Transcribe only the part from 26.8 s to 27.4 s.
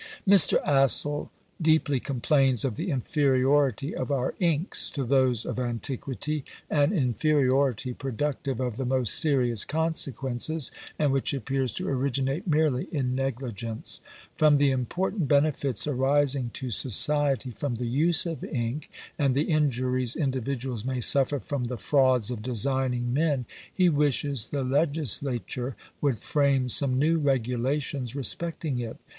new